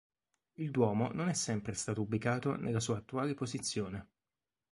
[0.57, 4.07] Il Duomo non è sempre stato ubicato nella sua attuale posizione.